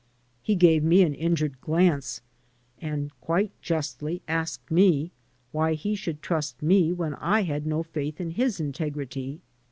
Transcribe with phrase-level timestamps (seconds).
[0.41, 2.23] He gave me an injured glance,
[2.79, 5.11] and quite justly asked me
[5.51, 9.41] why he should trust me when I had no faith in his integrity.